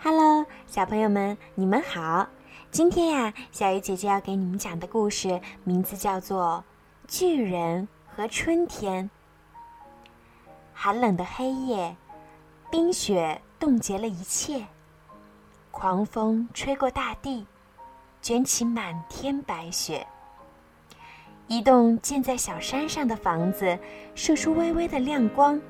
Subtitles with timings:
[0.00, 2.28] Hello，小朋友们，你们好！
[2.70, 6.62] 今天呀，小鱼姐姐要给你们讲的故事名字叫做
[7.10, 9.10] 《巨人和春天》。
[10.72, 11.96] 寒冷的黑夜，
[12.70, 14.64] 冰雪冻结了一切，
[15.72, 17.44] 狂风吹过大地，
[18.22, 20.06] 卷起满天白雪。
[21.48, 23.76] 一栋建在小山上的房子，
[24.14, 25.60] 射出微微的亮光，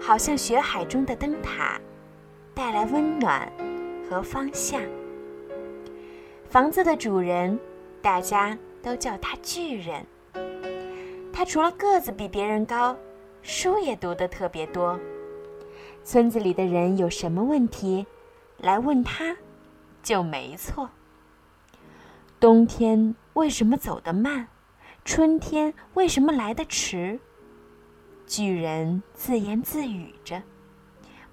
[0.00, 1.80] 好像雪海中的灯塔。
[2.54, 3.50] 带来温暖
[4.08, 4.80] 和方向。
[6.48, 7.58] 房子的主人，
[8.00, 10.06] 大家都叫他巨人。
[11.32, 12.96] 他除了个子比别人高，
[13.42, 14.98] 书也读得特别多。
[16.04, 18.06] 村子里的人有什么问题，
[18.58, 19.36] 来问他，
[20.02, 20.90] 就没错。
[22.38, 24.48] 冬天为什么走得慢？
[25.04, 27.18] 春天为什么来得迟？
[28.26, 30.42] 巨人自言自语着，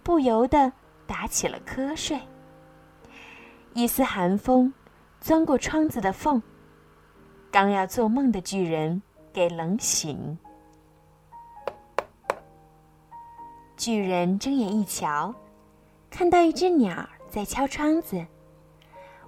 [0.01, 0.72] 不由得。
[1.09, 2.19] 打起了瞌睡，
[3.73, 4.71] 一丝寒风
[5.19, 6.39] 钻过窗子的缝，
[7.49, 9.01] 刚要做梦的巨人
[9.33, 10.38] 给冷醒。
[13.75, 15.33] 巨人睁眼一瞧，
[16.11, 18.23] 看到一只鸟在敲窗子。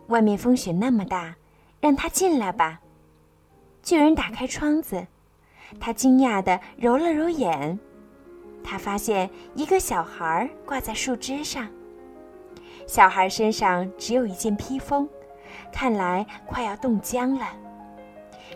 [0.05, 1.35] 外面风雪那么大，
[1.79, 2.79] 让它进来吧。
[3.81, 5.07] 巨人打开窗子，
[5.79, 7.79] 他惊讶的揉了揉眼。
[8.63, 11.67] 他发现一个小孩挂在树枝上。
[12.87, 15.07] 小孩身上只有一件披风，
[15.71, 17.47] 看来快要冻僵了。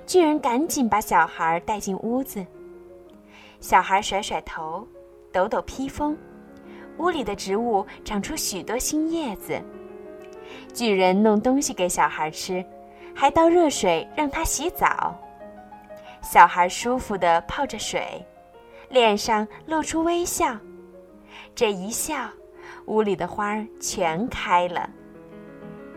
[0.05, 2.45] 巨人赶紧把小孩带进屋子。
[3.59, 4.87] 小孩甩甩头，
[5.31, 6.17] 抖抖披风，
[6.97, 9.59] 屋里的植物长出许多新叶子。
[10.73, 12.63] 巨人弄东西给小孩吃，
[13.15, 15.15] 还倒热水让他洗澡。
[16.21, 18.23] 小孩舒服地泡着水。
[18.95, 20.57] 脸上露出微笑，
[21.53, 22.29] 这一笑，
[22.85, 24.89] 屋里的花儿全开了。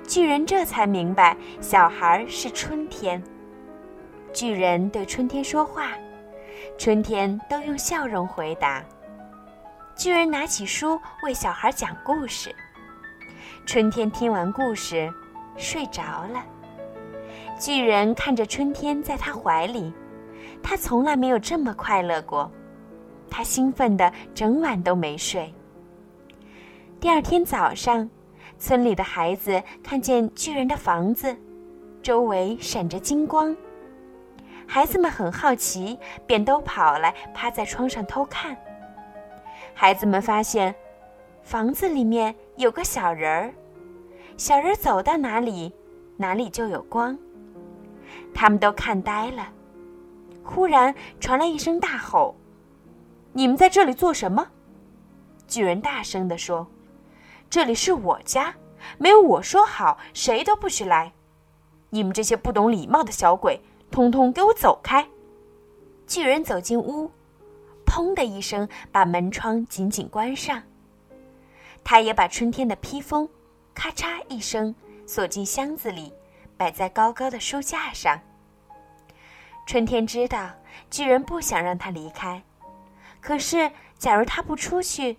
[0.04, 3.22] 巨人这才明白，小孩是春天。
[4.32, 5.92] 巨人对春天说话，
[6.76, 8.84] 春天都用笑容回答。
[9.94, 12.52] 巨人拿起书为小孩讲故事，
[13.64, 15.08] 春天听完故事，
[15.56, 16.44] 睡着了。
[17.60, 19.92] 巨人看着春天在他怀里，
[20.60, 22.50] 他从来没有这么快乐过。
[23.30, 25.52] 他兴奋的整晚都没睡。
[27.00, 28.08] 第二天早上，
[28.58, 31.36] 村里的孩子看见巨人的房子，
[32.02, 33.56] 周围闪着金光。
[34.66, 38.56] 孩子们很好奇，便都跑来趴在窗上偷看。
[39.74, 40.74] 孩子们发现，
[41.42, 43.54] 房子里面有个小人儿，
[44.36, 45.72] 小人走到哪里，
[46.16, 47.16] 哪里就有光。
[48.34, 49.48] 他们都看呆了。
[50.42, 52.34] 忽然传来一声大吼。
[53.32, 54.48] 你们在这里做什么？
[55.46, 56.66] 巨人大声地说
[57.48, 58.54] ：“这里是我家，
[58.98, 61.12] 没有我说好，谁都不许来。
[61.90, 65.08] 你们这些不懂礼貌的小鬼，通通给我走开！”
[66.06, 67.10] 巨人走进屋，
[67.86, 70.62] 砰的一声把门窗紧紧关上。
[71.84, 73.28] 他也把春天的披风，
[73.74, 74.74] 咔嚓一声
[75.06, 76.12] 锁进箱子里，
[76.56, 78.18] 摆在高高的书架上。
[79.66, 80.50] 春天知道
[80.90, 82.42] 巨人不想让他离开。
[83.20, 85.16] 可是，假如他不出去，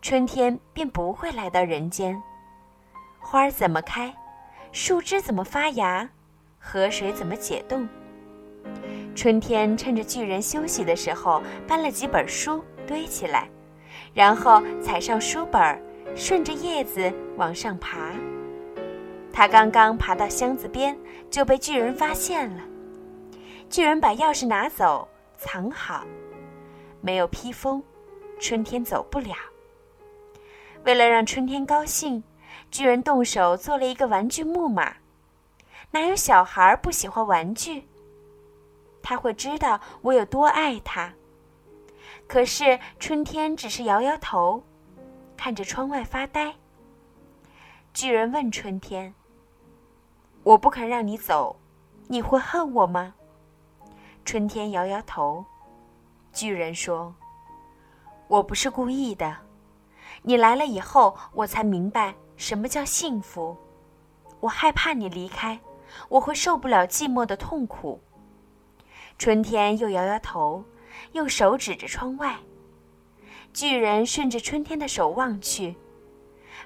[0.00, 2.20] 春天便不会来到人间。
[3.20, 4.12] 花儿怎么开，
[4.72, 6.08] 树枝怎么发芽，
[6.58, 7.88] 河水怎么解冻？
[9.14, 13.48] 春天趁着巨人休息的时候，搬了几本书堆起来，
[14.14, 15.80] 然后踩上书本，
[16.16, 18.10] 顺着叶子往上爬。
[19.32, 20.96] 他刚刚爬到箱子边，
[21.30, 22.62] 就被巨人发现了。
[23.70, 26.04] 巨人把钥匙拿走，藏好。
[27.02, 27.82] 没有披风，
[28.40, 29.34] 春天走不了。
[30.84, 32.24] 为了让春天高兴，
[32.70, 34.94] 巨人动手做了一个玩具木马。
[35.90, 37.86] 哪有小孩不喜欢玩具？
[39.02, 41.12] 他会知道我有多爱他。
[42.26, 44.62] 可是春天只是摇摇头，
[45.36, 46.54] 看着窗外发呆。
[47.92, 49.12] 巨人问春天
[50.44, 51.56] ：“我不肯让你走，
[52.06, 53.14] 你会恨我吗？”
[54.24, 55.44] 春天摇摇头。
[56.32, 57.14] 巨人说
[58.26, 59.36] ：“我不是故意的，
[60.22, 63.56] 你来了以后，我才明白什么叫幸福。
[64.40, 65.60] 我害怕你离开，
[66.08, 68.00] 我会受不了寂寞的痛苦。”
[69.18, 70.64] 春天又摇摇头，
[71.12, 72.36] 用手指着窗外。
[73.52, 75.76] 巨人顺着春天的手望去，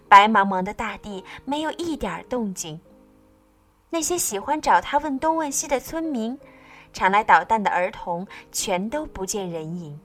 [0.08, 2.80] 白茫茫的大地没有一点动静。
[3.90, 6.38] 那些喜欢找他问东问西的村民。
[6.96, 10.00] 常来捣蛋的儿童全都不见人影。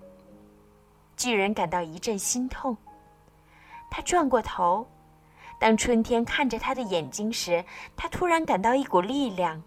[1.15, 2.75] 巨人感到一阵心痛，
[3.89, 4.85] 他转过头，
[5.57, 7.63] 当春天看着他的眼睛时，
[7.95, 9.63] 他突然感到一股力量。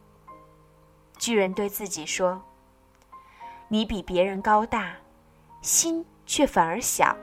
[1.17, 2.43] 巨人对自己说
[3.69, 4.94] ：“你比别人高大，
[5.62, 7.17] 心却反而小。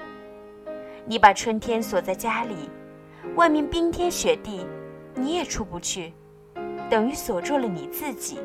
[1.06, 2.72] 你把春天锁在家里，
[3.36, 4.66] 外面冰天雪地，
[5.14, 6.12] 你也出不去，
[6.90, 8.40] 等于锁住了你自己。”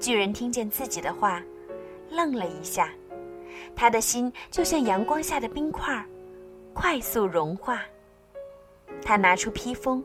[0.00, 1.42] 巨人听见自己的话，
[2.08, 2.90] 愣了一下，
[3.76, 6.02] 他的心就像阳光下的冰块，
[6.72, 7.82] 快速融化。
[9.04, 10.02] 他拿出披风，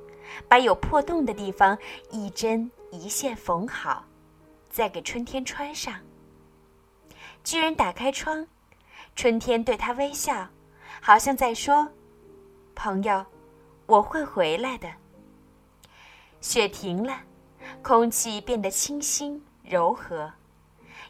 [0.49, 1.77] 把有破洞的地方
[2.11, 4.05] 一针一线缝好，
[4.69, 5.95] 再给春天穿上。
[7.41, 8.45] 巨人打开窗，
[9.15, 10.45] 春天对他微笑，
[11.01, 11.87] 好像在说
[12.75, 13.25] ：“朋友，
[13.85, 14.91] 我会回来的。”
[16.41, 17.17] 雪停了，
[17.81, 20.31] 空气变得清新柔和，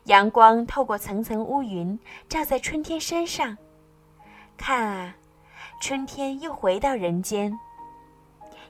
[0.05, 1.99] 阳光透过层层乌云
[2.29, 3.57] 照在春天身上。
[4.57, 5.15] 看啊，
[5.81, 7.57] 春天又回到人间。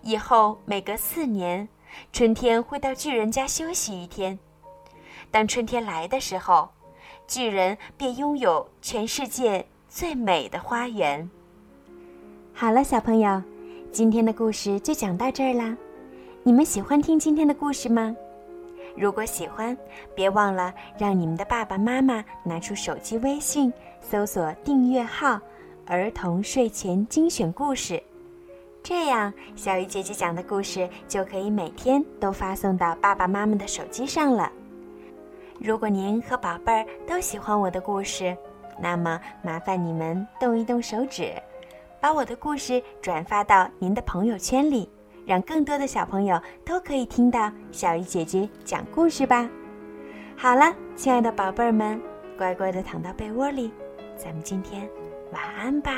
[0.02, 1.68] 以后每隔四年，
[2.12, 4.38] 春天会到巨人家休息一天。
[5.30, 6.70] 当春天来的时候，
[7.28, 11.30] 巨人便拥有全世界最美的花园。
[12.54, 13.42] 好了，小朋友，
[13.92, 15.78] 今天的故事就讲到这儿啦。
[16.44, 18.16] 你们喜欢听今天的故事吗？
[18.96, 19.78] 如果喜欢，
[20.16, 23.72] 别忘了让你们的爸爸妈妈拿出手机微信，
[24.02, 25.40] 搜索订阅号
[25.86, 28.02] “儿童睡前精选故事”。
[28.82, 34.52] 这样，小鱼姐姐讲的故事就可以每天都发送到爸爸妈妈的手机上了。
[35.60, 38.36] 如果您和宝贝儿都喜欢我的故事，
[38.80, 41.34] 那么麻烦你们动一动手指，
[42.00, 44.88] 把我的故事转发到您的朋友圈里，
[45.26, 49.50] 让更多的小朋友都可以听到小鱼姐姐讲故事吧。
[50.38, 52.00] 好了，亲爱的宝贝儿们，
[52.38, 53.72] 乖乖的躺到被窝里，
[54.18, 54.88] 咱们今天
[55.32, 55.92] 晚安吧。